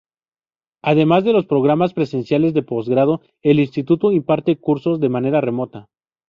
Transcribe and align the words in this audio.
Además 0.81 1.23
de 1.25 1.31
los 1.31 1.45
programas 1.45 1.93
presenciales 1.93 2.55
de 2.55 2.63
posgrado, 2.63 3.21
el 3.43 3.59
instituto 3.59 4.11
imparte 4.11 4.57
cursos 4.57 4.99
de 4.99 5.09
manera 5.09 5.41
remota. 5.41 5.89